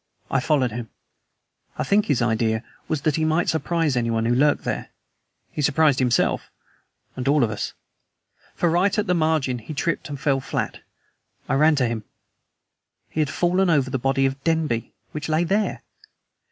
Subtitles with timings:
[0.31, 0.89] I followed him.
[1.77, 4.89] I think his idea was that he might surprise anyone who lurked there.
[5.51, 6.49] He surprised himself,
[7.15, 7.73] and all of us.
[8.55, 10.79] For right at the margin he tripped and fell flat.
[11.47, 12.03] I ran to him.
[13.11, 15.83] He had fallen over the body of Denby, which lay there!